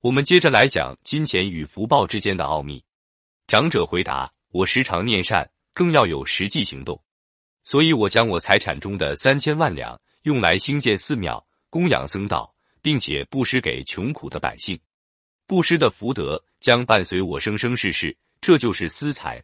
[0.00, 2.80] 我们接着来讲金钱与福报之间的奥秘。
[3.48, 7.02] 长者回答：“我时常念善，更要有实际行动，
[7.64, 14.78] 所以我将我财产中的三千万两用来兴建寺庙、供养僧道，并且布施给穷苦的百姓。
[15.48, 19.42] 布施的福德将伴随我生生世世，这就是私财。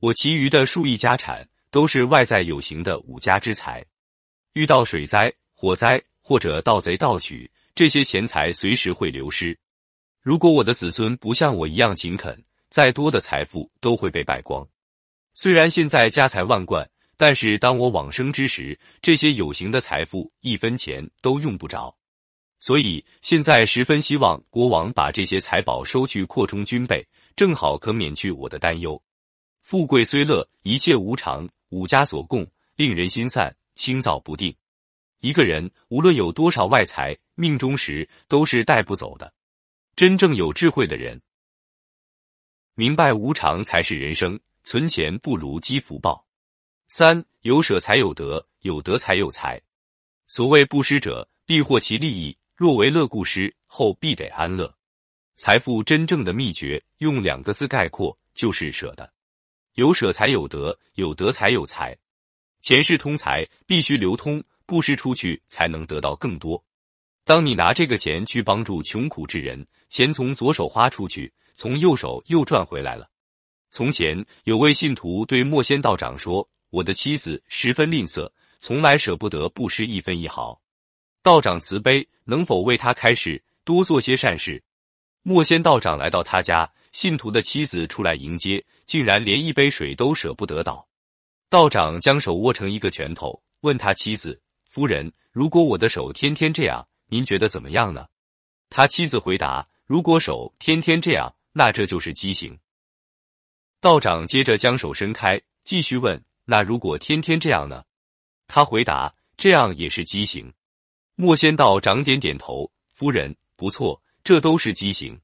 [0.00, 3.82] 我其余的数亿家产都是外在有形的五家之财。
[4.52, 9.58] 遇到水灾、火灾或者盗贼盗取，这些钱财随时会流失。”
[10.28, 14.68] 如果我的子孙不像我一样勤恳，再多的财富都会被败光。
[15.32, 21.96] 虽然现在家财万贯，但是当我往生之时，这些有形的财富一分钱都用不着。
[22.58, 27.02] 所以现在十分希望国王把这些财宝收去扩充军备，
[27.34, 29.02] 正好可免去我的担忧。
[29.62, 34.54] 富贵虽乐，一切无常，五家所供，令人心散，轻躁不定。
[35.22, 39.32] 一个人无论有多少外财，命中时都是带不走的。
[39.98, 41.20] 真正有智慧的人，
[42.76, 44.38] 明白无常才是人生。
[44.62, 46.24] 存钱不如积福报。
[46.86, 49.60] 三有舍才有得，有得才有财。
[50.28, 54.72] 所谓布施者，必获其利益；若为乐故施，后必得安乐。
[55.34, 59.12] 财富真正的秘诀，用两个字概括，就是舍得。
[59.74, 61.98] 有舍才有得，有得才有财。
[62.60, 66.64] 钱是通财，必须流通，布施出去才能得到更多。
[67.28, 73.06] 当你拿这个钱去帮助穷苦之人，钱从左手花出去，从右手又赚回来了。
[73.68, 78.26] 从前有位信徒对莫仙道长说：“我的妻子十分吝啬，
[78.60, 80.58] 从来舍不得布施一分一毫。
[81.22, 84.64] 道长慈悲，能否为他开示，多做些善事？”
[85.20, 90.88] 莫仙道长来到他家，信徒的妻子出来迎接，竟然连一杯水都舍不得倒。
[91.50, 98.06] 道长将手握成一个拳头，问他妻子：“夫人，如果我的手天天这样？”您觉得怎么样呢？
[98.70, 102.58] 他妻子回答：“如果手天天这样，那这就是畸形。”
[103.80, 107.84] 道长接着将手伸开，继续问：“那如果天天这样呢？”
[108.46, 110.52] 他回答：“这样也是畸形。”
[111.16, 115.18] 莫仙道长点点头：“夫人不错，这都是畸形。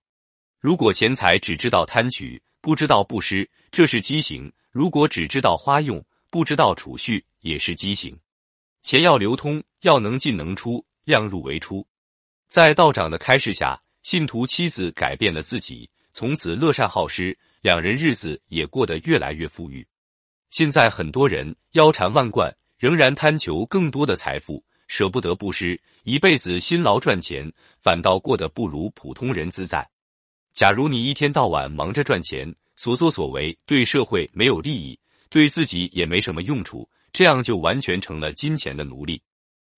[0.60, 8.19] 如果钱财只知道贪取，不知道布施，这是畸形；如果只知道花用，不知道储蓄，也是畸形。
[8.80, 11.87] 钱要流通，要能进能出。”量入为出，
[12.48, 19.87] 在道长的开示下，信徒妻子改变了自己，从此乐善好施，两人日子也过得越来越富裕。
[20.50, 29.88] 现在很多人腰缠万贯，仍然贪求更多的财富，舍不得布施，一辈子辛劳赚钱，反倒过得不如普通人自在。
[30.53, 34.98] 假如你一天到晚忙着赚钱，所作所为对社会没有利益，
[35.28, 39.21] 对自己也没什么用处，这样就完全成了金钱的奴隶。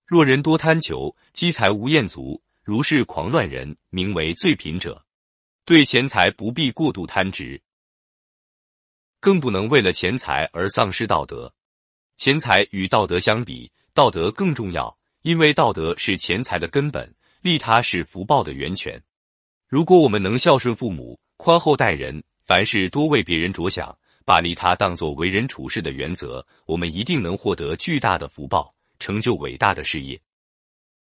[0.06, 5.04] 若人多贪求，积财无厌足，如是狂乱人，名为最贫者。
[5.64, 7.60] 对钱财不必过度贪执，
[9.18, 11.52] 更不能为了钱财而丧失道德。
[12.16, 19.02] 钱财与道德相比，道德更重要，因为道德是钱财的根本，利他是福报的源泉。
[19.66, 23.92] 如果我们能孝顺父母，宽厚待人，凡事多为别人着想，
[24.24, 28.72] 把利他当作为人处事的原则，我们一定能获得巨大的福报。
[28.98, 30.20] 成就伟大的事业。